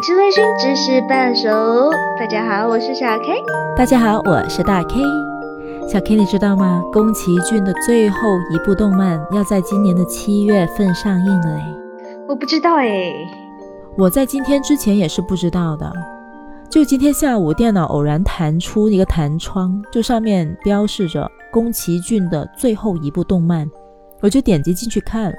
[0.00, 1.90] 影之微醺，知识伴手。
[2.18, 3.34] 大家好，我是小 K。
[3.76, 4.98] 大家好，我是大 K。
[5.86, 6.82] 小 K，你知道吗？
[6.90, 8.18] 宫崎骏的最后
[8.50, 11.64] 一部动漫要在今年的七月份上映了诶。
[12.26, 13.12] 我不知道诶。
[13.98, 15.92] 我在今天之前也是不知道的。
[16.70, 23.68] 就今天下午，电脑偶然弹出一个弹窗，就上面标示着宫崎骏的最后一部动漫，
[24.22, 25.36] 我就点击进去看了。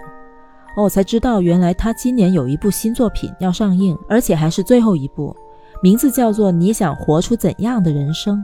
[0.76, 5.36] 哦，我才知道原来他今年有一部新作品要上映，而且还是最后一部，
[5.84, 8.38] 名字叫做《你想活出怎样的人生》。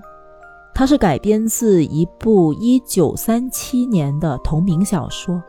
[0.74, 5.42] 它是改编自一部一九三七年的同名小说。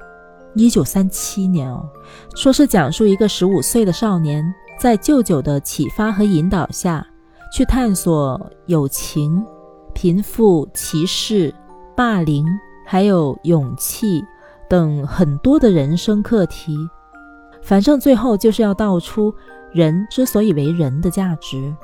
[0.54, 1.86] 一九三七年哦，
[2.34, 4.42] 说是讲述一个十五岁的少年
[4.78, 7.06] 在舅舅的启发和引导下，
[7.52, 9.44] 去探索友情、
[9.92, 11.54] 贫富、歧视、
[11.94, 12.46] 霸凌，
[12.86, 14.24] 还有勇气。
[14.68, 16.76] 等很多的人生课题，
[17.62, 19.34] 反正最后就是要道出
[19.72, 21.74] 人之所以为人的价值。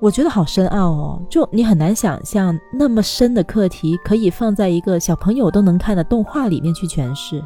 [0.00, 7.40] 我觉得好深奥哦，就你很难想象那么深的课题可以放在一个小朋友都能看的动画里面去诠释。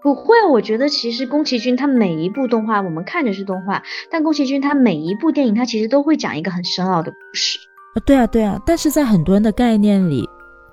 [0.00, 7.58] 不会，我觉得其实宫崎骏他每一部动画我们看着是动画，但宫崎骏他每一部电影他其实都会讲一个很深奥的故事。
[7.94, 10.28] 啊，对啊，对啊，但是在很多人的概念里，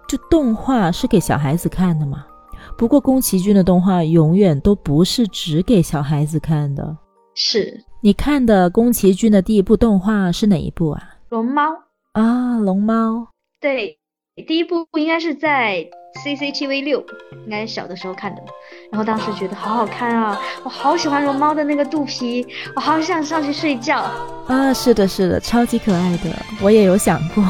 [0.08, 2.24] 就动画是给小孩子看的嘛。
[2.80, 6.96] 不过，宫崎骏的动画永远都不是只给小孩子看的。
[7.36, 11.04] 是你看的宫崎骏的第一部动画是哪一部啊？
[11.28, 11.74] 龙猫
[12.14, 13.28] 啊，龙猫。
[13.60, 14.00] 对，
[14.48, 15.86] 第一部应该是在
[16.24, 17.04] CCTV 六，
[17.44, 18.42] 应该小的时候看的。
[18.90, 22.48] 然后当时觉得好好看啊，我好喜欢龙猫的那个肚皮，
[22.78, 24.00] 我好想上去睡觉
[24.48, 24.74] 啊！
[24.74, 27.44] 是的，是的，超级可爱的，我也有想过。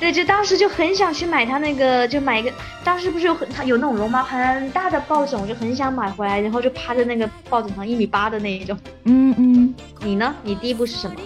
[0.00, 2.50] 对，就当时就很想去买他那个，就买一个。
[2.82, 8.74] 当时不是有很它有那种绒毛很大的抱枕，我就很想买回来，然后就趴在那个抱枕上一米八的那一种。
[9.04, 9.74] 嗯嗯。
[10.02, 10.34] 你呢？
[10.42, 11.16] 你第一部是什么？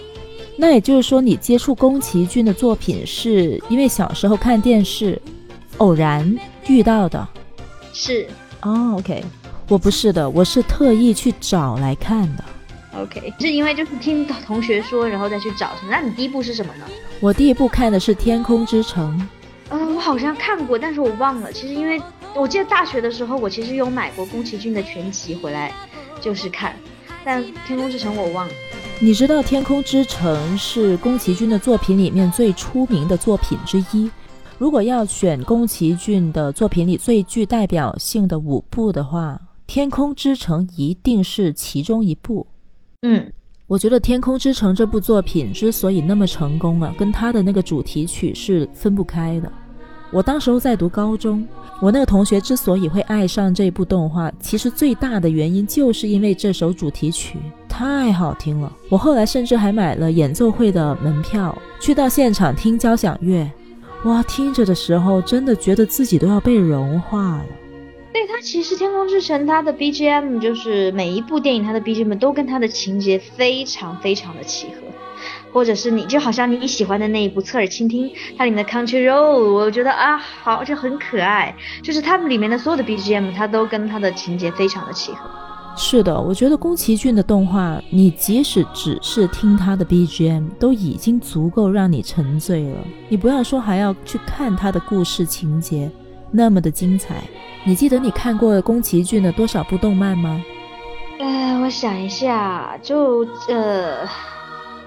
[0.57, 5.21] 那也就是说，你接触宫崎骏的作品是因为小时候看电视，
[5.77, 6.37] 偶然
[6.67, 7.25] 遇到的。
[7.93, 8.27] 是。
[8.61, 9.23] 哦，OK，
[9.69, 12.43] 我不是的，我是特意去找来看的。
[12.97, 15.71] OK，是因为就是听同学说，然后再去找。
[15.89, 16.85] 那你第一部是什么呢？
[17.19, 19.19] 我第一部看的是《天空之城》。
[19.69, 21.51] 嗯，我好像看过，但是我忘了。
[21.51, 22.01] 其实因为
[22.33, 25.73] 我记得大学的时候，我其实有买过宫崎骏的全集回来，
[26.21, 26.75] 就是看。
[27.25, 28.53] 但《天空之城》我忘了。
[28.99, 34.09] 你知道《天空之城》是宫崎骏的作品里面最出名的作品之一。
[34.57, 42.45] 如果要选宫崎骏的作品里最具代表性的五部的话，《天空之城》一定是其中一部。
[43.01, 43.31] 嗯，
[43.67, 49.51] 我觉得《天空之城》这部作品之所以那么成功啊，跟它的那个主题曲是分不开的。
[50.11, 51.45] 我当时候在读高中，
[51.81, 58.71] 我那个同学之所以会爱上这部动画，其实最大的原因就是因为这首主题曲太好听了。
[58.89, 63.49] 我后来甚至还买了演奏会的门票，去到现场听交响乐。
[64.05, 67.45] 哇，听着的时候真的觉得自己都要被融化了。
[68.15, 74.87] 对他其实《天空之城》他的 BGM 就是每一部电影他的 BGM 都跟他的情节非常非常的契合，
[75.51, 81.53] 或者是你就好像你喜欢的那一部《侧耳倾听》，它里面的 Country Road，我觉得啊好就很可爱，
[81.83, 85.29] 就是它里面的所有的 BGM 它都跟它的情节非常的契合。
[85.75, 92.77] 是的，我觉得宫崎骏的动画，你即使只是听他的 BGM，都已经足够让你沉醉了。
[93.09, 95.91] 你不要说还要去看他的故事情节，
[96.35, 97.15] 那么的精彩。
[97.63, 100.43] 你记得你看过宫崎骏的多少部动漫吗？
[101.19, 104.07] 呃，我想一下，就呃，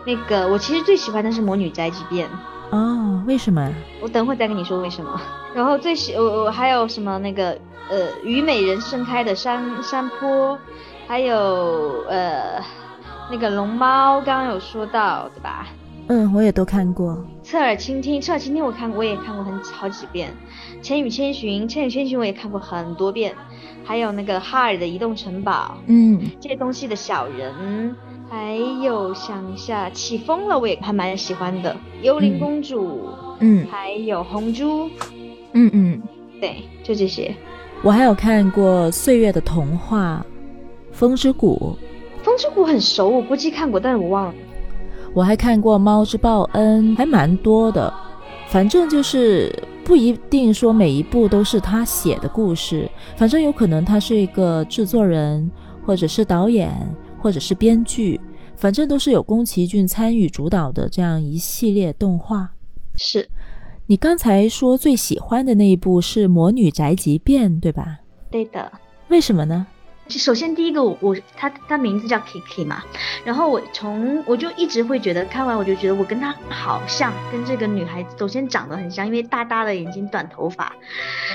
[0.06, 2.28] 那个我其实最喜欢的是《魔女宅急便》
[2.70, 3.72] 哦，为什么？
[4.00, 5.20] 我等会再跟你说为什么。
[5.54, 7.58] 然后最喜我我还有什么那个
[7.90, 10.56] 呃，虞美人盛开的山山坡，
[11.06, 12.62] 还有呃
[13.31, 15.67] 那个龙猫，刚刚有说到对吧？
[16.08, 17.19] 嗯，我也都看过。
[17.43, 20.31] 侧耳倾听，侧耳倾听我看过，我也看过很好几遍。
[20.82, 23.34] 千与千寻，千与千寻我也看过很多遍。
[23.84, 27.96] 还有那个哈尔的移动城堡，嗯，这些东西的小人，
[28.28, 31.75] 还有想一下，起风了我也还蛮喜欢的。
[32.02, 33.08] 幽灵公主，
[33.40, 34.90] 嗯，还有红猪，
[35.54, 36.02] 嗯嗯，
[36.38, 37.34] 对，就这些。
[37.82, 40.24] 我还有看过岁月的童话，
[40.92, 41.74] 风之谷。
[42.22, 44.34] 风之谷很熟，我估计看过，但是我忘了。
[45.14, 47.90] 我还看过《猫之报恩》，还蛮多的。
[48.48, 49.50] 反正就是
[49.88, 52.87] 不一定说每一部都是他写的故事，
[53.17, 55.50] 反正有可能他是一个制作人，
[55.82, 56.70] 或者是导演，
[57.19, 58.20] 或者是编剧，
[58.55, 62.50] 反正都是有宫崎骏参与主导的这样一系列动画。
[62.96, 63.26] 是，
[63.87, 68.00] 你刚才说最喜欢的那一部是《魔女宅急便》，对吧？
[68.31, 68.70] 对的。
[69.08, 69.67] 为什么呢？
[70.08, 72.82] 首先第一个我我他他名字叫 Kiki 嘛，
[73.25, 80.72] 然后我从我就一直会觉得看完我就觉得我跟他好像，跟这个女孩子首先长得很像，因为大大的眼睛短头发，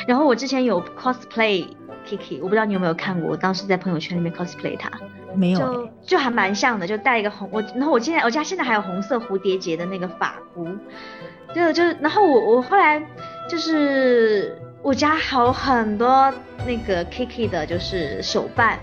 [0.07, 1.67] 然后我之前有 cosplay
[2.07, 4.89] Kiki，我不知道你有没有看过，我当时在朋友圈里面 cosplay 他，
[5.35, 5.59] 没有。
[5.59, 10.67] 就就还蛮像的，就戴一个红我，然后我现在我家现在还有红色蝴蝶结的那个发箍，
[11.53, 13.01] 就就然后我我后来
[13.49, 16.31] 就是我家还有很多
[16.67, 18.77] 那个 Kiki 的就是手办。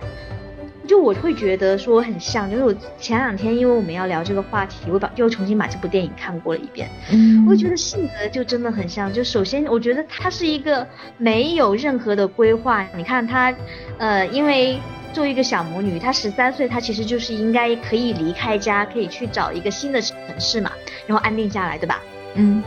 [0.88, 9.12] 就我会觉得说很像，就是我前两天因为我们要聊这个话题，我把又重新把这部电影看过了一遍，嗯，我觉得性格就真的很像。
[9.12, 10.84] 就首先我觉得她是一个
[11.16, 13.54] 没有任何的规划，你看她，
[13.98, 14.80] 呃，因为
[15.12, 20.72] 作为一个小魔女，她十三岁，她其实就是应该可以离开家，可以去找一个新的城市嘛，
[21.06, 22.00] 然后安定下来，对吧？
[22.34, 22.64] 嗯，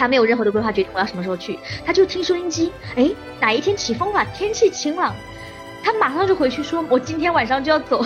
[0.00, 5.14] 她没有任何的规划，决定我要什么时候去，他就听收音机，哎，哪一天起风了，天气晴朗。
[5.84, 8.02] 他马上就回去说：“我今天晚上就要走。”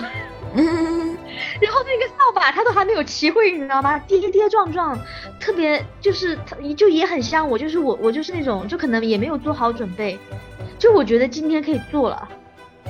[0.57, 1.17] 嗯，
[1.61, 3.97] 然后那个扫把他都还没有骑会，你知道吗？
[4.09, 4.99] 跌跌撞撞，
[5.39, 6.37] 特别就是
[6.77, 10.19] 就也很像我，就是我我就是那种就可能也没有做好准备，
[10.81, 12.29] 就我觉得今天可以做了，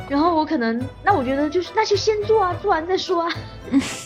[0.09, 3.31] 然后我可能那我觉得就是那就先做啊，做完再说啊。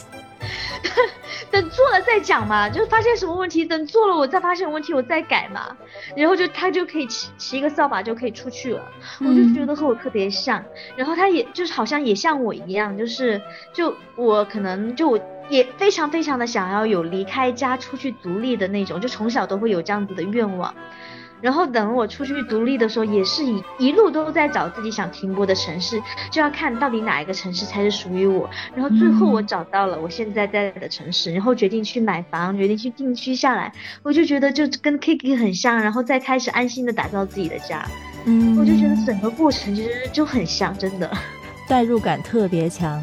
[1.51, 5.77] 等做了再讲嘛，就是发现什么问题，等做了我再发现问题，我再改嘛。
[6.17, 8.83] 然后就他就可以骑骑一个扫把就可以出去了，
[9.21, 10.63] 我就觉得和我特别像。
[10.97, 13.41] 然后他也就是好像也像我一样，就是
[13.73, 15.19] 就我可能就
[15.49, 20.75] 也非常非常的想要有离开家出去独立的那种，就从小都会有这样子的愿望。
[21.41, 28.49] 然后等我出去独立的时候，也是一一路都在找自己想停泊的城市，就要看到底哪一个城市才是属于我。
[28.75, 33.73] 然后最后我找到了我现在在的城市，然后决定去买房，决定去定居下来。
[34.03, 37.87] 我就觉得就跟 Kiki 很像，然后再开始安心的打造自己的家。
[38.25, 41.11] 嗯，我就觉得整个过程其实就很像，真的，
[41.69, 43.01] 代入感特别强。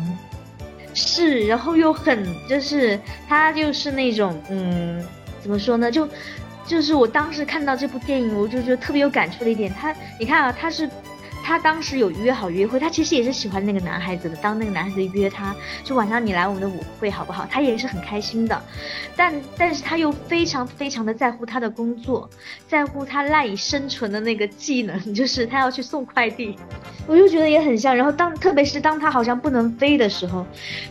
[0.93, 5.01] 是，然后又很就是他就是那种嗯，
[5.41, 6.05] 怎么说呢，就。
[6.65, 9.71] 就是我当时看到这部电影，我就觉得特别有感触的一点。
[9.73, 10.89] 他，你看啊，他是，
[11.43, 14.35] 他当时有约好约会，他其实也是喜欢那个男孩子的。
[14.37, 17.45] 当那个男孩子约他，就晚上你来我们的舞会好不好？
[17.49, 18.59] 他也是很开心的。
[19.15, 22.27] 但，但是他又非常非常的在乎他的工作，
[22.67, 26.57] 在乎他赖以生存的那个技能， 就是他要去送快递。
[27.05, 27.95] 我就觉得也很像。
[27.95, 30.43] 然后当，特别是当他好像不能飞的时候，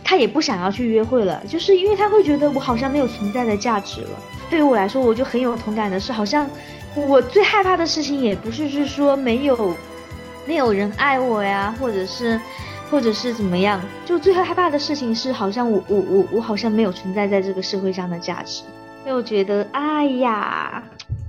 [0.05, 4.09] 他也不想要去约会了，就是因为他会觉得我好像没有存在的价值了。
[4.49, 6.49] 对于我来说，我就很有同感的是，好像
[6.95, 9.75] 我最害怕的事情也不是是说没有
[10.47, 12.39] 没有人爱我呀，或者是
[12.89, 18.63] 或者是怎么样，就最害怕的事情是，好像我我我我好像没有存在在这个社会上的价值。
[19.03, 20.83] 所以我觉得，哎呀，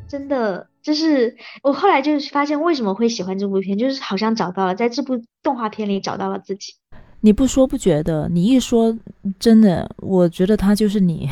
[0.09, 6.75] 真的就是我后来就是发现为什么会喜欢这部片，就是好像找到了在这部动画片里找到了自己。
[7.23, 8.97] 你不说不觉得，你一说，
[9.41, 11.29] 真的，我觉得他就是你。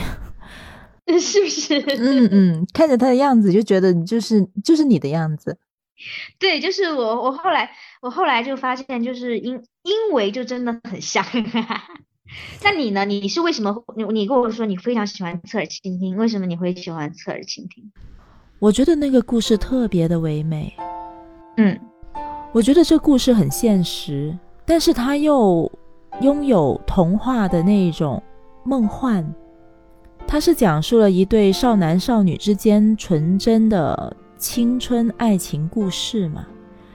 [1.20, 1.78] 是不是？
[1.98, 5.58] 嗯嗯，看着他的样子就觉得就是就是你的样子。
[6.38, 7.22] 对，就是我。
[7.22, 7.70] 我后来
[8.02, 11.24] 我后来就发现，就是因因为就真的很像。
[12.64, 13.04] 那你呢？
[13.04, 13.84] 你是为什么？
[13.96, 17.92] 你你跟我说你非常喜欢侧耳倾听，为什么你会喜欢侧耳倾听？
[18.58, 20.74] 我觉得那个故事特别的唯美。
[21.58, 21.78] 嗯，
[22.52, 25.70] 我觉得这故事很现实，但是它又
[26.22, 28.20] 拥有童话的那一种
[28.64, 29.24] 梦幻。
[30.26, 36.44] 它是讲述了一对少男少女之间纯真的青春爱情故事嘛，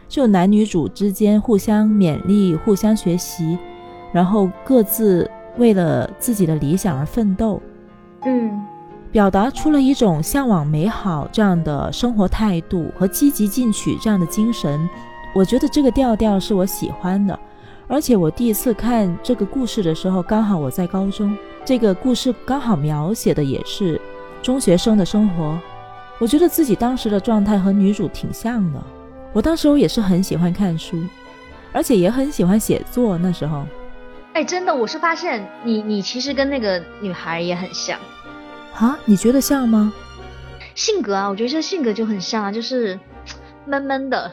[0.10, 3.58] 就男女主之间互相勉励、互相学习，
[4.12, 7.62] 然后各自为了自己的理想而奋斗，
[8.26, 8.62] 嗯，
[9.10, 14.88] 表达出了一种向往美好这样的生活态度和积极进取这样的精神。
[15.34, 17.40] 我觉得这个调调是我喜欢的，
[17.88, 21.38] 而且我第一次看这个故事的时候，刚好我在高中。
[21.66, 24.00] 这个故事刚好描写的也是
[24.42, 25.58] 中学生的生活，
[26.20, 28.82] 我觉得自己当时的状态和女主挺像的。
[29.32, 30.98] 我当时我也是很喜欢看书，
[31.72, 33.18] 而且也很喜欢写作。
[33.18, 33.64] 那时候，
[34.34, 38.00] 哎，真的，我是发现你你其实跟那个女孩也很像
[38.74, 38.98] 啊？
[39.06, 39.94] 你觉得像吗？
[40.74, 43.00] 性格啊，我觉得这性格就很像啊，就是
[43.68, 44.32] 闷闷的，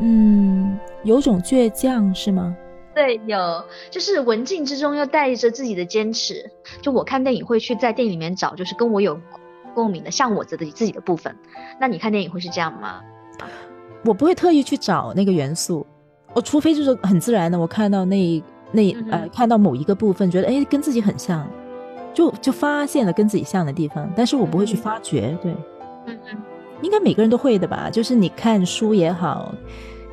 [0.00, 2.56] 嗯，有种倔强是吗？
[2.94, 6.50] 对，有就是文静之中又带着自己的坚持。
[6.80, 9.20] 就我看电影会去在电影里面找，就是跟我有
[9.74, 11.36] 共鸣的，像我自己自己的部分。
[11.80, 13.00] 那你看电影会是这样吗？
[14.04, 15.84] 我不会特意去找那个元素，
[16.34, 21.48] 我除非就是很自然的，我看到那那呃看到某一个部分，觉得哎跟自己很像，
[22.12, 25.36] 就就发现了跟自己像的地方，但是我不会去发掘。
[25.42, 25.50] 对，
[26.06, 26.42] 嗯嗯，
[26.82, 27.90] 应该每个人都会的吧？
[27.90, 29.52] 就是你看书也好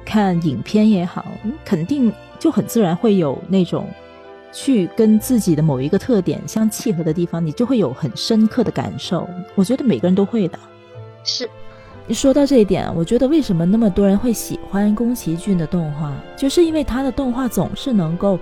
[0.04, 1.24] 看影片也好，
[1.64, 2.12] 肯定。
[2.42, 3.88] 就很自然会有那种
[4.52, 9.30] 去跟自己的某一个特点相契合的地方，你就会有很深刻的感受。
[9.54, 10.58] 我觉得每个人都会的。
[11.24, 11.48] 是，
[12.10, 18.40] 说到这一点，我觉得为什么那么多人会喜欢宫崎骏的动画，就是因为他的动画总是能够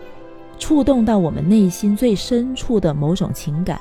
[0.58, 3.78] 触动到我们内心最深处的某种情感，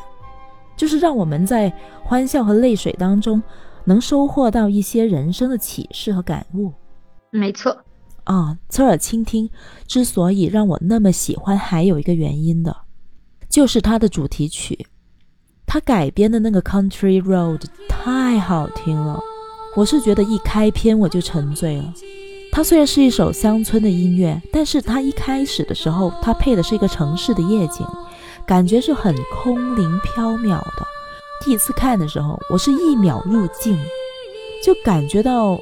[0.77, 1.73] 就是让我们在
[2.03, 3.41] 欢笑和泪水当中
[3.85, 6.73] 能收获到一些人生的启示和感悟。
[7.31, 7.77] 没错。
[8.29, 9.49] 啊，侧耳倾听
[9.87, 12.77] 之所以让我那么喜欢，还有一个原因的，
[13.49, 14.87] 就是它的主题曲，
[15.67, 17.59] 它改编的那个《Country Road》
[17.89, 19.19] 太好听了。
[19.75, 21.95] 我是觉得一开篇我就沉醉了。
[22.53, 27.87] 它虽然是一首乡村的音乐，但是它一开始的时候，它配的是一个城市的夜景，
[28.47, 30.87] 感觉是很空灵飘渺的。
[31.43, 33.79] 第一次看的时候，我是一秒入境，
[34.63, 35.59] 就感觉到。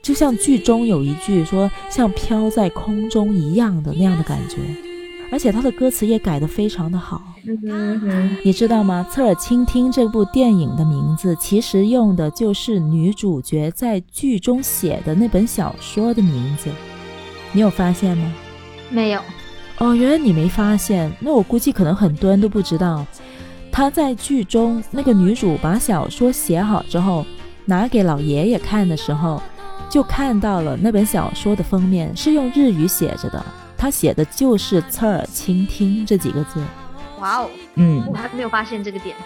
[0.00, 4.56] 就像剧中有一句说像飘在空中一样的那样的感觉，
[5.30, 7.22] 而且他的歌词也改得非常的好。
[8.42, 9.06] 你知道吗？
[9.10, 16.70] 侧耳倾听这部电影的名字其实用的就是女主角在剧中写的那本小说的名字。
[17.52, 18.32] 你有发现吗？
[18.90, 19.20] 没有。
[19.78, 21.12] 哦，原来你没发现。
[21.20, 23.06] 那我估计可能很多人都不知道，
[23.70, 27.24] 她在剧中那个女主把小说写好之后
[27.64, 29.42] 拿给老爷爷看的时候。
[29.88, 33.44] 就看到了那本小说的封面是用日语写着的，
[33.76, 36.62] 他写的就是“侧耳倾听”这几个字。
[37.20, 39.16] 哇哦，嗯，我还没有发现这个点。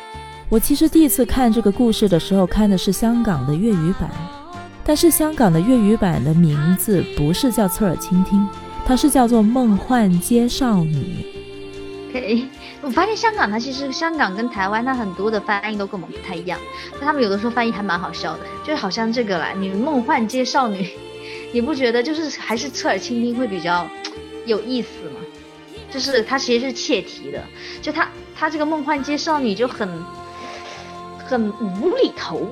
[0.48, 4.10] 我其实第一次看这个故事的时候，看的是香港的粤语版，
[4.84, 8.46] 但是香港的粤语版的名字不是叫“侧耳倾听”，
[8.86, 11.26] 它是叫做《梦幻街少女》。
[12.12, 12.46] OK。
[12.82, 16.58] 我发现香港它其实香港跟台湾它很多的翻译都跟我们不太一样，
[16.92, 20.90] 但他们有的时候翻译还蛮好笑的，就好像这个啦，你梦幻街少女，
[21.52, 23.88] 你不觉得就是还是侧耳倾听会比较
[24.44, 25.20] 有意思吗？
[25.90, 27.42] 就是它其实是切题的，
[27.80, 29.88] 就它它这个梦幻街少女就很
[31.24, 31.50] 很
[31.80, 32.46] 无厘头。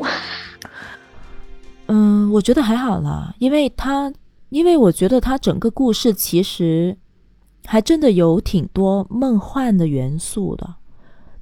[1.88, 4.12] 嗯，我觉得还好啦，因为它
[4.50, 6.97] 因为我觉得它整个故事其实。
[7.67, 10.75] 还真的有挺多梦幻的元素的。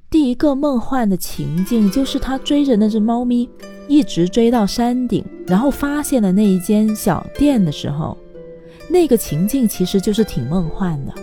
[0.09, 3.47] 第一个梦幻的情境就是他追着那只猫咪，
[3.87, 8.17] 一直追到山顶，然后发现了那一间小店的时候，
[8.89, 11.13] 那个情境其实就是挺梦幻的。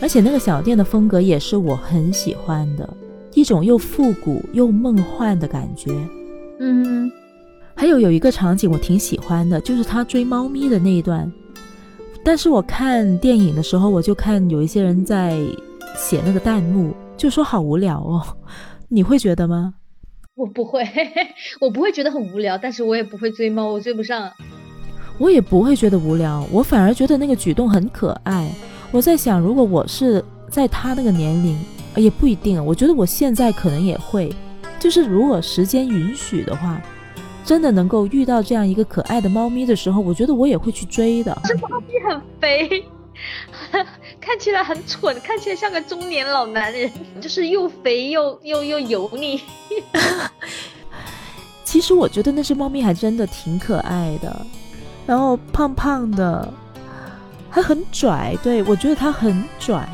[0.00, 2.88] 而且那个小店的风格也是我很喜欢的，
[3.34, 5.90] 一种又复古又梦幻的感觉。
[6.60, 7.10] 嗯，
[7.74, 11.32] 还有有一个场景我挺喜欢的，就是他追猫咪的那一段。
[12.24, 15.38] 但是我看电影的时候，我就看有一些人在
[15.96, 18.22] 写那个弹幕，就说好无聊哦。
[18.88, 19.74] 你会觉得吗？
[20.34, 20.82] 我不会，
[21.60, 24.30] 我不会觉得很无聊，但是我也不会追猫，我追不上。
[25.18, 28.48] 我也不会觉得无聊，我反而觉得那个举动很可爱。
[28.92, 31.58] 我在想，如果我是在他那个年龄，
[31.96, 32.64] 也不一定。
[32.64, 34.32] 我觉得我现在可能也会，
[34.78, 36.80] 就是如果时间允许的话。
[37.48, 41.34] 真的能够遇到这样一个可爱的猫咪的时候，我觉得我也会去追的。
[41.44, 42.84] 这猫咪很肥，
[44.20, 49.40] 看起来很蠢，看起来像个中年老男人， 就是又肥又又又油腻。
[51.64, 54.44] 其实我觉得那只猫咪还真的挺可爱的，
[55.06, 56.52] 然后胖胖的，
[57.48, 58.36] 还很拽。
[58.42, 59.88] 对我觉得它很拽，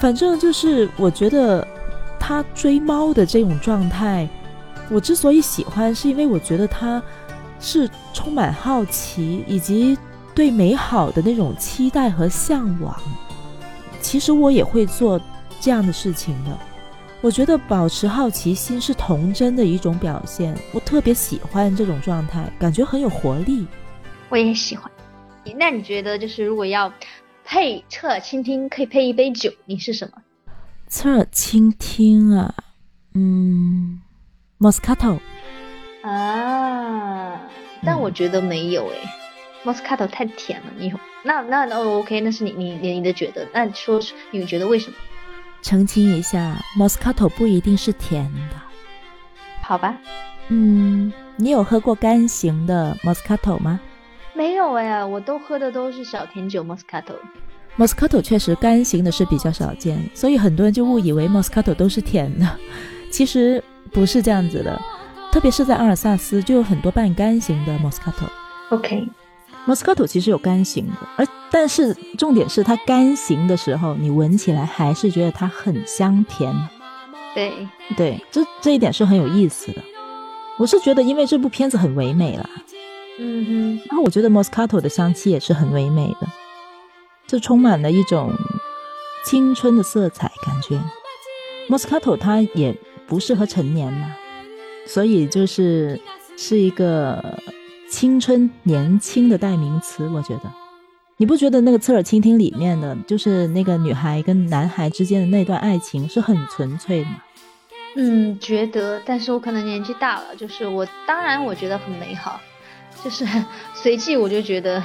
[0.00, 1.68] 反正就是我觉得
[2.18, 4.26] 它追猫的这种状态。
[4.90, 7.02] 我之所以喜欢，是因为我觉得他
[7.58, 9.96] 是充满好奇，以及
[10.34, 12.94] 对美好的那种期待和向往。
[14.00, 15.20] 其实我也会做
[15.60, 16.58] 这样的事情的。
[17.22, 23.66] 我觉得保持好奇心是童真的一种表现，我特别喜欢这种状态，感觉很有活力。
[24.28, 24.90] 我也喜欢。
[25.56, 26.92] 那你觉得，就是如果要
[27.44, 30.22] 配侧耳倾听，可以配一杯酒，你是什么？
[30.86, 32.54] 侧耳倾听啊，
[33.14, 34.02] 嗯。
[34.58, 35.18] Moscato
[36.02, 37.40] 啊，
[37.84, 38.98] 但我觉得没有诶
[39.64, 40.66] ，Moscato 太甜了。
[40.76, 40.92] 你
[41.22, 43.46] 那那那 OK，那是你你你的觉得。
[43.52, 44.96] 那说你觉得为什么？
[45.62, 48.56] 澄清一下，Moscato 不一定是甜的。
[49.62, 49.96] 好吧。
[50.48, 53.80] 嗯，你有喝过干型的 Moscato 吗？
[54.34, 57.16] 没有哎，我都喝的都是小甜酒 Moscato。
[57.76, 62.46] Moscato 确实干型的是比较少见，所以很多人就误以为 Moscato 都是甜的。
[63.14, 63.62] 其实。
[63.92, 64.80] 不是这样子的，
[65.30, 68.26] 特别是在阿尔萨斯就有很多半干型的 Moscato。
[68.70, 76.52] OK，Moscato 其实有干型的，而但是重点是它干型的时候，你闻起来还是觉得它很香甜。
[77.36, 77.52] 对
[77.96, 79.80] 对，这这一点是很有意思的。
[80.58, 82.50] 我是觉得，因为这部片子很唯美啦。
[83.20, 86.26] 嗯哼，然后我觉得 Moscato 的香气也是很唯美的。
[87.28, 88.32] 就充满了一种
[89.24, 90.80] 青春的色彩，感觉。
[91.68, 92.76] 莫斯卡托它也
[93.06, 94.14] 不适合成年嘛，
[94.86, 96.00] 所以就是
[96.36, 97.38] 是一个
[97.88, 100.52] 青春年轻的代名词，我觉得。
[101.16, 107.22] 你不觉得那个侧耳倾听里面的，就是那个女孩跟男孩之间的那段爱情是很纯粹的吗？
[107.96, 112.40] 嗯，觉得，但是我可能年纪大了，就是我当然我觉得很美好，
[113.04, 113.24] 就是
[113.74, 114.82] 随即我就觉得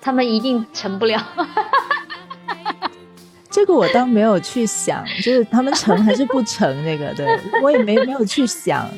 [0.00, 1.20] 他们一定成不了。
[3.52, 7.26] 这个我倒没有去想， 就是他们成还是不成那个，对
[7.62, 8.88] 我也没没有去想，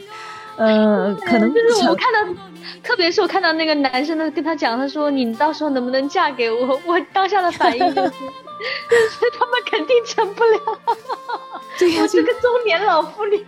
[0.56, 2.34] 呃， 可能就是我看到。
[2.82, 6.78] 特别是我看到那个男生的跟他讲，他说你到时候能不能嫁给我？
[6.84, 8.11] 我当下的反应就是，
[9.38, 10.61] 他们肯定成不了。
[12.02, 13.42] 我是个中年老妇女。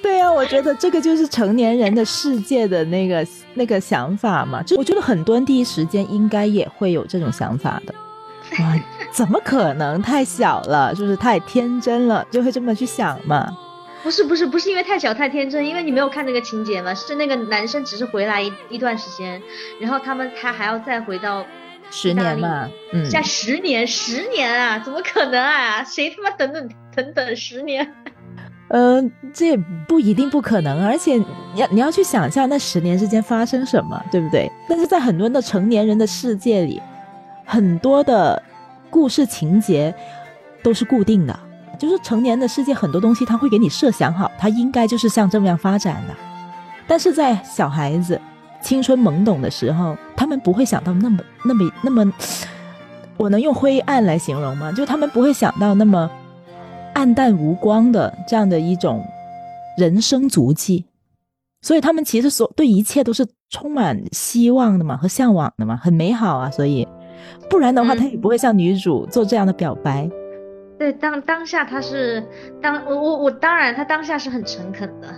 [0.00, 4.62] 对呀，我觉得这个就是成年人的世界的那个那个想法嘛。
[4.62, 7.94] 就我觉得很多人第一时间应该也会有这种想法的。
[8.60, 8.74] 哇，
[9.12, 10.00] 怎么可能？
[10.02, 13.48] 太小了，就是太天真了，就会这么去想嘛。
[14.02, 19.42] 不是不是不是因为太小太天真，因为你没有看那个情节嘛，是那个男生只是回来一一段时间，
[19.80, 21.44] 然后他们他还要再回到
[21.90, 25.82] 十年嘛，嗯，在十年十年啊，怎么可能啊？
[25.82, 27.92] 谁他妈等等等等十年？
[28.68, 29.56] 嗯，这也
[29.88, 31.24] 不一定不可能，而且你
[31.56, 34.50] 要你要去想象那十年之间发生什么，对不对？
[34.68, 36.80] 但是在很多的成年人的世界里，
[37.44, 38.40] 很多的
[38.90, 39.94] 故事情节
[40.62, 41.38] 都是固定的。
[41.78, 46.14] 就是成年的世界，很多东西他会给你设想好，他应该就是像这么样发展的。
[46.88, 48.20] 但是在小孩子
[48.60, 52.12] 青春懵懂的时候，他们不会想到那么、那么、那么，
[53.16, 54.72] 我能用灰暗来形容吗？
[54.72, 56.10] 就他们不会想到那么
[56.94, 59.04] 暗淡无光的这样的一种
[59.76, 60.84] 人生足迹，
[61.62, 66.50] 所以他们其实所对一切都是充满希望的嘛，和向往的嘛，很美好啊。
[66.50, 66.88] 所以
[67.48, 70.08] 不然的话，他也不会向女主做这样的表白。
[70.78, 72.22] 对，当当下他是
[72.62, 75.08] 当我我我当然他当下是很诚恳的，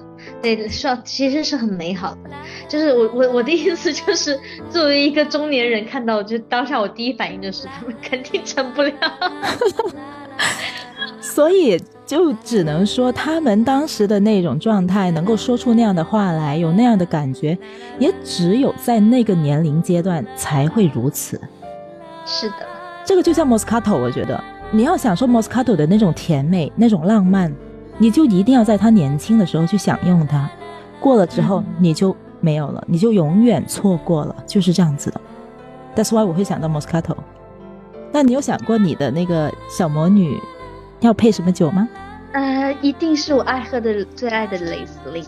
[0.40, 2.30] 对，说其实是很美好的，
[2.66, 8.92] 就是我我我的意思就是 作为一个中年人看到，就当下我第一反应就是他们肯定成不了，
[11.20, 17.58] 所以就只能说他们当时的那种状态，能够说出那样的话来，有那样的感觉，
[17.98, 21.38] 也只有在那个年龄阶段才会如此。
[22.30, 22.66] 是的，
[23.04, 24.42] 这个就像莫斯卡托，我觉得。
[24.72, 27.52] 你要享受莫斯卡托的那种甜美、那种浪漫，
[27.98, 30.48] 你就一定要在他年轻的时候去享用它，
[31.00, 35.20] 过了之后你就没有了，你就永远错过了，就是这样子的。
[35.96, 37.16] That's why 我会想到莫斯卡托。
[38.12, 40.40] 那你有想过你的那个小魔女
[41.00, 41.88] 要配什么酒吗？
[42.30, 45.24] 呃，一定是我爱喝的最爱的雷司令。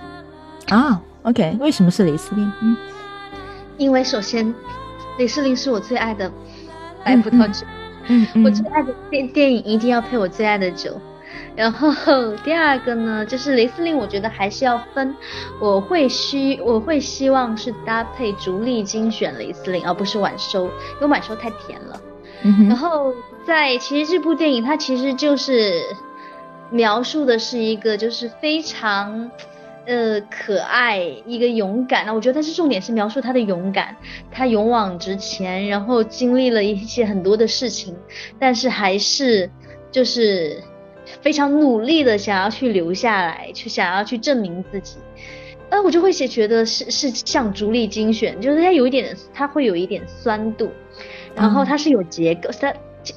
[0.69, 2.53] 啊，OK，为什么是雷司令？
[2.61, 2.77] 嗯，
[3.77, 4.55] 因为首先，
[5.19, 6.31] 雷司令是我最爱的
[7.05, 7.67] 白葡萄酒。
[8.09, 11.01] 嗯，我最爱的电电影一定要配我最爱的酒，
[11.55, 15.15] 然后第二个呢，就是雷司令，我觉得还是要分，
[15.61, 22.01] 我会希我会希望是搭配竹沥精选雷司令，而不是晚收，因为晚收太甜了。
[22.69, 23.15] 然后
[23.47, 25.81] 在其实这部电影它其实就是
[26.71, 29.31] 描述的是一个就是非常。
[29.85, 33.97] 呃，可爱一个勇敢，那我觉得他是重点是描述他的勇敢，
[34.31, 37.97] 他勇往直前，然后经历了一些很多的事情，
[38.38, 39.51] 但是还是
[39.90, 40.62] 就是
[41.21, 44.99] 非常努力的想要去留下来，去想要去证明自己。
[45.68, 50.71] 呃，我就会写觉得是是像竹沥精选，就是它有一点，它会有一点酸度，
[51.35, 52.73] 然后它是有结构，它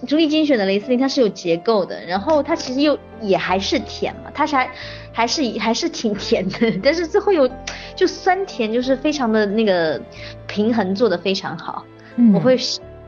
[0.08, 4.70] 竹沥精选的雷司令它是有结构的，然后它其实又也还是甜嘛，它是还。
[5.16, 7.50] 还是还是挺甜的，但是最后有
[7.96, 9.98] 就酸甜，就是非常的那个
[10.46, 11.86] 平衡做的非常好。
[12.34, 12.60] 我会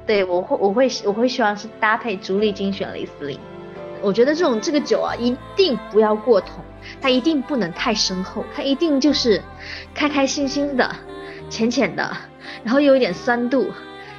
[0.06, 3.38] 对我会我会我会希望是搭配竹沥精选雷司令。
[4.02, 6.63] 我觉得这种这个酒啊，一定不要过桶，
[7.02, 9.44] 它一定不能太深厚，它一定就是
[9.94, 10.90] 开开心心的、
[11.50, 12.10] 浅浅的，
[12.63, 13.68] 然后又有一点酸度，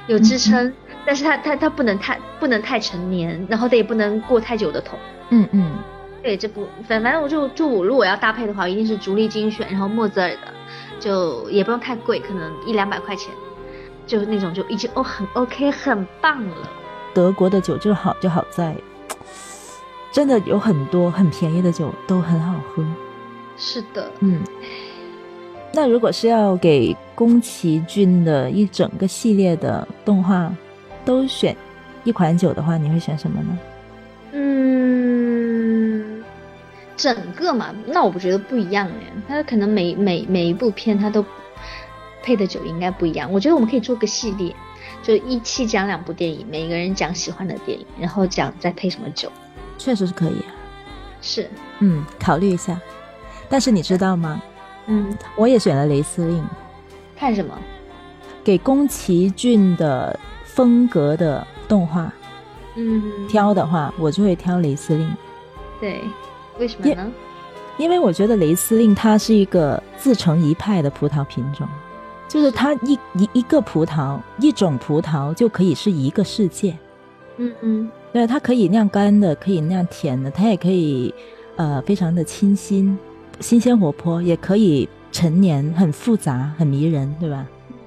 [0.05, 0.71] 有支撑，
[1.09, 4.99] 但是他他他不能太不能太成年，然后他也不能过太久的桶。
[5.31, 5.71] 嗯嗯。
[6.21, 10.53] 对，这不反反正我就就我如果要搭配的话，一定是竹沥精选，然后莫泽尔的，
[10.99, 13.33] 就也不用太贵，可能一两百块钱，
[14.05, 16.55] 就那种就已经哦很 OK 很棒了。
[17.11, 18.75] 德国的酒就好就好在，
[20.13, 22.85] 真的有很多很便宜的酒都很好喝。
[23.57, 24.43] 是的，嗯。
[25.73, 30.53] 那如果是要给宫崎骏的一整个系列的动画
[31.05, 31.55] 都选
[32.03, 33.57] 一款酒的话，你会选什么呢？
[34.31, 36.23] 嗯
[36.95, 41.25] 整个嘛，那我不觉得不一样哎，它可能每每每一部片它都
[42.21, 43.31] 配的酒应该不一样。
[43.31, 44.53] 我觉得我们可以做个系列，
[45.01, 49.31] 就一期讲两部电影，每个人讲喜欢的电影，然后讲再配什么酒。
[49.77, 50.51] 确实是可以啊。
[51.21, 52.79] 是，嗯，考虑一下。
[53.49, 54.41] 但是你知道吗？
[54.87, 56.45] 嗯，我也选了雷司令。
[57.15, 57.57] 看什么？
[58.43, 60.19] 给宫崎骏的
[60.53, 62.11] 风格的动画，
[62.75, 65.09] 嗯，挑的话，我就会挑雷司令。
[65.79, 66.01] 对，
[66.59, 67.11] 为什么呢？
[67.77, 71.67] 因为我觉得雷司令它是一个自成一派的葡萄品种，
[72.27, 76.75] 就是它一一一个葡萄一种葡萄就可以是一个世界。
[77.37, 81.13] 嗯嗯，对，它可以酿干的，可以酿甜的，它也可以
[81.55, 82.97] 呃非常的清新、
[83.39, 87.45] 新鲜活泼，也可以陈年，很复杂、很迷人，对吧？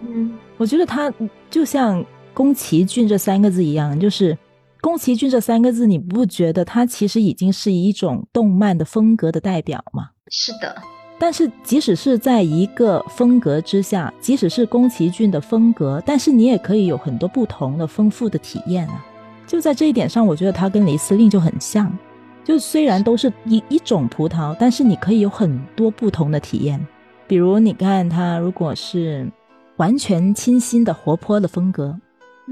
[0.09, 1.13] 嗯，我觉得它
[1.51, 2.03] 就像
[2.35, 4.37] 宫崎骏这三个字一样，就是
[4.81, 10.11] 宫崎骏这三个字，你不觉得它其实已经是一种动漫的风格的代表吗？
[10.29, 10.75] 是的。
[11.19, 19.05] 但是即使是在一个风格之下，即使是宫崎骏的风格，但是你也可以有很多不同的丰富的体验啊。
[19.47, 21.97] 就在这一点上，我觉得它跟雷司令就很像。
[22.43, 26.85] 就虽然都是一一种葡萄，但是你可以有很多不同的体验。
[27.29, 29.31] 比如你看它，如果是
[29.77, 31.97] 完全清新的、活泼的风格，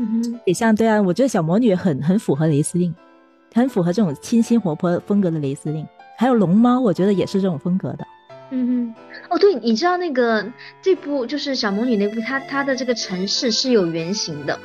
[0.00, 2.94] 嗯哼，也像对啊，我觉得小魔女很很符合雷司令，
[3.54, 5.86] 很符合这种清新活泼风格的雷司令。
[6.16, 8.06] 还有龙猫，我觉得也是这种风格的。
[8.50, 8.94] 嗯哼，
[9.28, 10.44] 哦对，你知道那个
[10.80, 14.58] 这部就是小魔女那部，它它的这个城市是有原型的。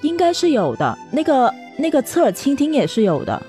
[0.00, 3.40] 应该是有的，那个那个侧耳倾听也是有的。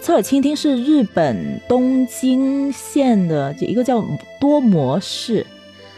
[0.00, 4.02] 侧耳倾听是日本东京县的一个叫
[4.40, 5.44] 多摩市。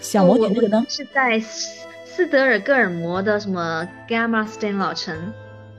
[0.01, 0.85] 小魔女那个呢？
[0.89, 1.39] 是在
[2.17, 5.17] 斯德尔戈尔摩的什么 Gamma Stan 老城？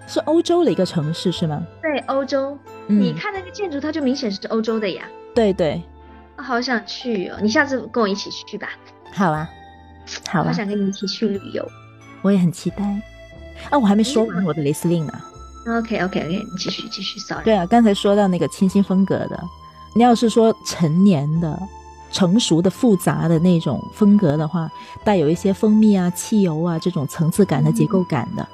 [0.08, 1.62] 是欧洲的一个城市是吗？
[1.82, 2.58] 对，欧洲。
[2.88, 5.04] 你看那个建筑，它就明显是欧洲的呀。
[5.36, 5.82] 对对。
[6.38, 7.38] 好想去哦！
[7.41, 8.70] 你下次跟我一起去吧。
[9.13, 9.48] 好啊，
[10.30, 10.46] 好啊。
[10.46, 11.67] 好想跟你一起去旅游。
[12.22, 12.84] 我也很期待。
[13.70, 15.13] 啊，我还没说完我的雷司令呢。
[15.67, 17.44] OK OK OK，你继续继续，Sorry。
[17.44, 19.39] 对啊，刚才说到那个清新风格的，
[19.94, 21.60] 你要是说成年的、
[22.12, 24.69] 成熟的、复杂的那种风格的话，
[25.04, 28.47] 带有一些蜂蜜啊、汽油啊这种层次感的结构感的，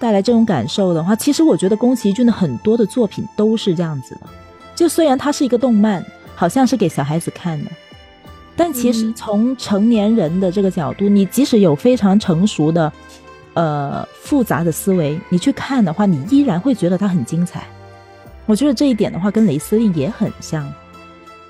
[0.00, 4.22] 带来这种感受的话，其实我觉得宫崎骏的很多的作品都是这样子的。
[4.74, 7.70] 就虽然它是一个动漫，好像是给小孩子看的，
[8.56, 12.92] 但其实从成年人的这个角度，你即使有非常成熟的。
[13.56, 17.62] 呃，复杂的思维，你去看的话，你依然会觉得它很精彩。
[18.46, 20.68] 我觉得这一点的话，跟雷司令也很像。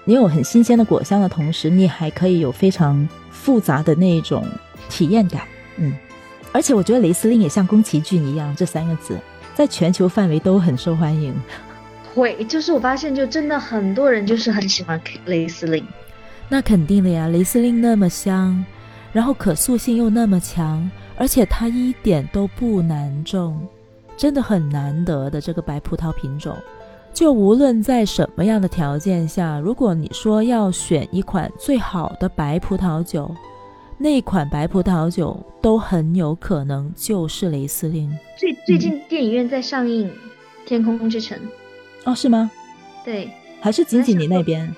[0.04, 4.46] 你有很新鲜的果香的同时，你还可以有非常复杂的那种
[4.88, 5.42] 体验感。
[5.76, 5.92] 嗯，
[6.52, 9.18] 而且我觉得雷司令也像宫崎骏一样，这三个字
[9.54, 11.34] 在全球范围都很受欢迎。
[12.14, 15.84] 会，就是我发现，就真的很多人就是很喜欢雷司令。
[16.48, 18.64] 那肯定的呀，雷司令那么香，
[19.12, 20.90] 然后可塑性又那么强。
[21.16, 23.64] 而且它一点都不难种，
[24.16, 26.56] 真的很难得的这个白葡萄品种。
[27.14, 33.32] 就无论在什么样的条件下，如果你说要选一款最好的白葡萄酒，
[33.96, 38.12] 那款白葡萄酒都很有可能就是雷司令。
[38.36, 40.08] 最最近电影院在上映
[40.66, 41.38] 《天空之城》
[42.02, 42.50] 哦，是吗？
[43.04, 44.74] 对，还是仅仅你那边？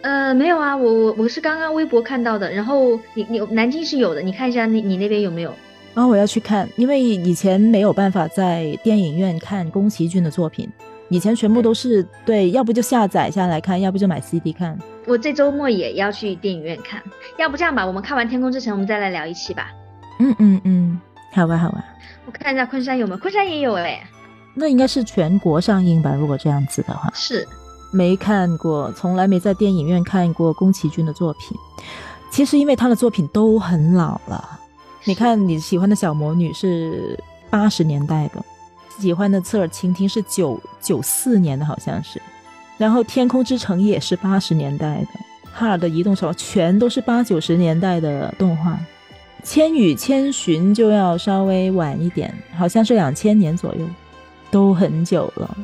[0.00, 2.50] 呃，没有啊，我我我是刚刚微博看到的。
[2.50, 5.54] 然后你你南京是有的，你看一下你你那边有没有？
[5.94, 10.68] 然后我要去看，因为以前没有办法在电影院看宫崎骏的作品，
[11.08, 14.78] 以前全部都是对，要不就下载下来看，要不就买 CD 看。
[15.06, 17.02] 我这周末也要去电影院看，
[17.38, 19.70] 要不这样吧，我们看完《天空之城》，我们再来聊一期吧。
[20.18, 21.00] 嗯嗯嗯，
[21.32, 21.84] 好吧好吧。
[22.24, 24.02] 我看一下昆山有没有，昆山也有哎。
[24.54, 26.12] 那应该是全国上映吧？
[26.14, 27.46] 如果这样子的话，是
[27.92, 31.56] 没看过，从来没在电影院看过宫崎骏的作品。
[32.30, 34.58] 其实因为他的作品都很老了。
[35.04, 37.16] 你看，你喜欢的小魔女是
[37.48, 38.44] 八十年代的，
[38.98, 42.20] 喜欢的侧耳倾听是九九四年的，好像是，
[42.78, 48.78] 然后天空之城也是八十年代的，哈尔的移动手全都是八九十年代的动画，
[49.42, 53.86] 千与千寻就要稍微晚一点，好像是两千年左右，
[54.50, 55.56] 都很久了，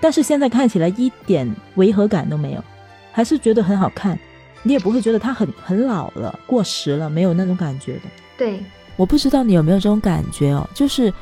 [0.00, 2.64] 但是现在看起来一点违和感都没有，
[3.12, 4.18] 还是觉得很好看，
[4.62, 8.02] 你也不会觉得它很很老了、过时了，没有那种感觉的。
[8.36, 8.62] 对，
[8.96, 11.12] 我不知道你有没有这种感觉哦，就是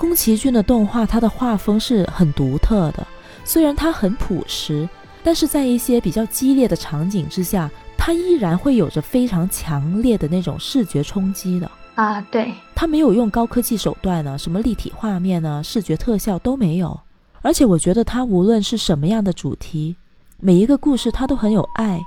[0.00, 3.06] 宫崎骏的动画，它的画风是很独特的。
[3.44, 4.88] 虽然它很朴实，
[5.22, 12.18] 但是在一些比较激烈的场景之下，它依然会有着非常强烈的那种视觉冲击的啊。
[12.30, 16.98] 对，它没有用高科技手段呢，什么立体画面呢，视觉特效都没有。
[17.42, 19.94] 而且我觉得它无论是什么样的主题，
[20.38, 22.00] 每一个故事它都很有爱，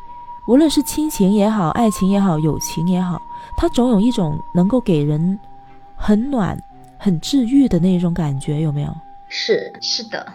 [0.48, 3.22] 无论是亲情也好，爱情也好，友情也好。
[3.56, 5.38] 它总有一种能够给人
[5.96, 6.58] 很暖、
[7.04, 8.96] 很治愈的那种感觉，有没有？
[9.28, 10.26] 是是的，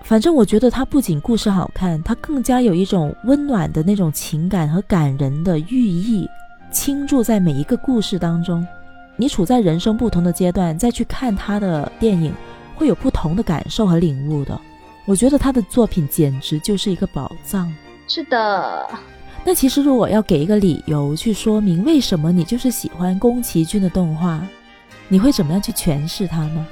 [0.00, 6.28] 反正我觉得它不仅故事好看，它更加有一种温暖的那种情感和感人的寓意
[6.72, 8.66] 倾注在每一个故事当中。
[9.14, 12.34] 你处在人生不同的阶段，再去看他的电影，
[12.74, 14.60] 会有不同的感受和领悟的。
[15.04, 17.72] 我觉得他的作品简直就是一个宝藏。
[18.08, 18.88] 是的。
[19.44, 24.44] 那其实如果要给一个理由去说明为什么你就是喜欢宫崎骏的动画，
[25.08, 26.66] 你会怎么样去诠释它呢？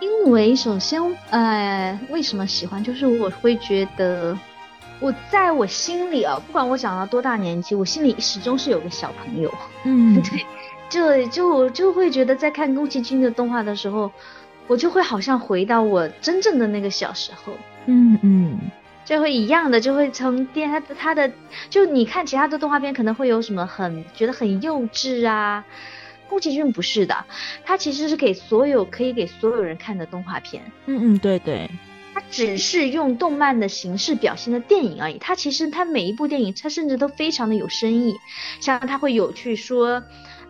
[0.00, 1.00] 因为首先，
[1.30, 2.82] 呃，为什么喜欢？
[2.82, 4.38] 就是我会觉得，
[5.00, 9.52] 我在我心里啊，不管我长到多大年纪，我心里始终是有个小朋友。
[9.84, 10.46] 嗯， 对，
[10.88, 14.10] 就就就会觉得在看宫崎骏的动画的时候，
[14.68, 17.52] 我就会好像回到我真正的那个小时候。
[17.86, 18.58] 嗯嗯。
[19.04, 21.28] 就会一样的，就会从电他他的
[21.68, 25.64] 就你看其他的动画片可能会有什么很觉得很幼稚啊，
[26.32, 27.26] 宫崎骏不是的，
[27.62, 30.62] 他其实是给所有可以给所有人看的动画片。
[30.86, 31.68] 嗯嗯，对对，
[32.14, 35.18] 他只是用动漫的形式表现的电影而已。
[35.18, 38.16] 他其实他每一部电影，他甚至都非常的有深意，
[38.60, 40.02] 像他会有去说。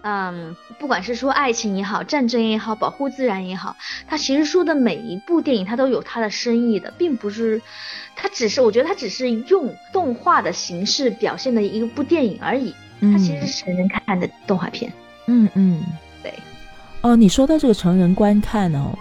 [0.04, 3.76] 嗯，不管是说爱情也好，战争也好，保护自然也好，
[4.08, 7.62] 他其实说的每一部电影，他都有他的深意的，并不是，
[8.16, 12.74] 他只是，我觉得他只是用动画的形式表现的一部电影而已。
[13.00, 14.90] 他其实是成人看的动画片。
[14.90, 15.82] 嗯嗯嗯，
[16.22, 16.34] 对。
[17.02, 18.92] 哦，你说到这个成人观看哦，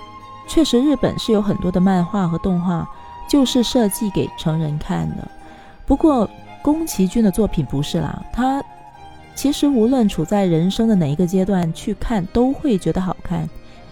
[0.48, 2.88] 确实日本是有很多的漫画和动画
[3.30, 5.28] 就是设计给成人看的。
[5.86, 6.30] 不过
[6.62, 8.64] 宫崎骏的作品不是啦，他。
[9.34, 13.50] 其实无论处在人生的哪一个阶段去看，都会觉得好看。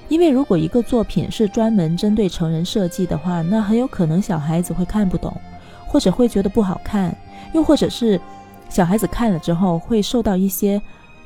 [0.10, 5.34] 因为如果一个作品是专门针对成人设计的话，那很有可能小孩子会看不懂，
[5.88, 7.16] 或者会觉得不好看，
[7.54, 8.20] 又或者是
[8.68, 10.80] 小孩子看了之后会受到一些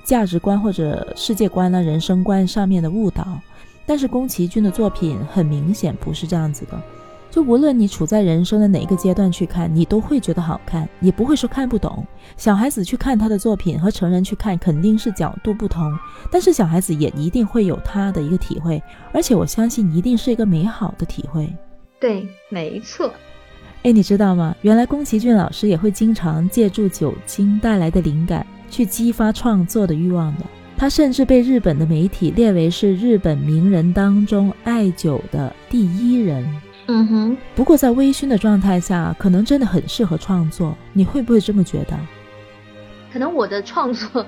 [0.04, 3.40] 价值观或者世界观呢、人生观上面的误导。
[3.86, 6.82] 但是宫崎骏的作品很明显不是这样子的。
[7.30, 12.06] 就无论你处在人生的哪一个阶段去看，你都会觉得好看，也不会说看不懂。
[12.38, 15.92] 小孩子去看他的作品和成人去看肯定是角度不同，
[16.32, 21.52] 但是小孩子也一定会有他的一个体会，而且我相信一定是一个美好的体会。
[22.00, 23.12] 对，没错。
[23.82, 24.56] 哎，你知道吗？
[24.62, 30.44] 原来宫崎骏老师也会经常借助酒精带来的灵感去激发创作的欲望的。
[30.76, 36.44] 他甚至被日本的媒体列为是日本名人当中爱酒的第一人。
[36.88, 40.76] 嗯哼，不过在微醺的状态下，可能真的很适合创作。
[40.92, 41.98] 你会不会这么觉得？
[43.14, 44.26] 可能我的创作，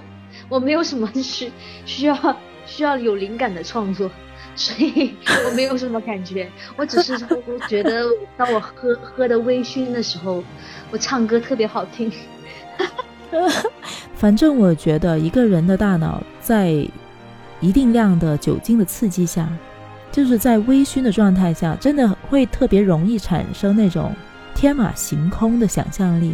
[0.48, 1.52] 我没有什么需
[1.86, 4.10] 需要需要有灵感的创作，
[4.56, 6.50] 所以我没有什么感觉。
[6.78, 7.18] 我只是
[7.68, 8.06] 觉得，
[8.38, 10.42] 当我喝喝的微醺的时候，
[10.92, 12.10] 我唱歌特别好听。
[14.16, 16.88] 反正我觉得，一个人的大脑在
[17.60, 19.48] 一定量的酒精的刺激下。
[20.12, 24.16] 就是在微醺的状态下，真的会特别容易产生那种
[24.54, 26.34] 天马行空的想象力，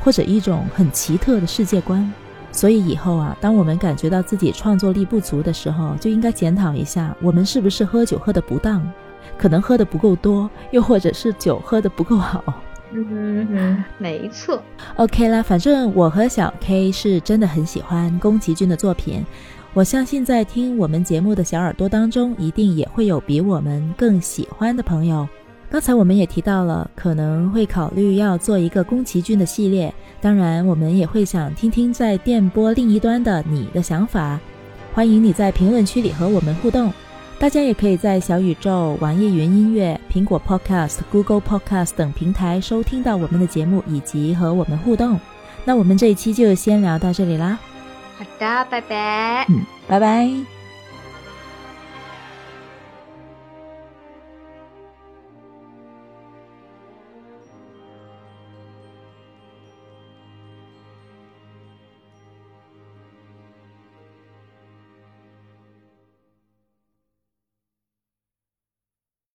[0.00, 2.12] 或者一种很奇特的世界观。
[2.50, 8.82] 所以以后啊，当我们感觉到自己创作力不足的时候，就应该检讨一下，我们是不是喝酒喝的不当，
[9.38, 12.42] 可能喝的不够多，又或者是酒喝的不够好。
[12.96, 14.62] 嗯哼，没错。
[14.96, 19.24] OK 啦，反正我和小 K 是真的很喜欢宫崎骏的作品。
[19.72, 25.28] 我相信，在听我们节目的小耳朵当中，一定也会有比我们更喜欢的朋友。
[25.68, 29.92] 刚才我们也提到了，可能会考虑要做一个宫崎骏的系列。
[30.20, 34.38] 当然，我们也会想听听在电波另一端的你的想法。
[34.92, 36.92] 欢迎你在评论区里和我们互动。
[37.38, 45.20] 大家也可以在小宇宙、网易云音乐、苹果 Podcast、Google Podcast 等平台收听到我们的节目，以及和我们互动。
[45.64, 47.58] 那我们这一期就先聊到这里啦。
[48.16, 49.46] 好的，拜拜。
[49.48, 50.53] 嗯，拜拜。